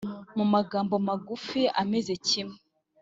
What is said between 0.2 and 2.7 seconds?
Mumagambo magufi ameze kimwe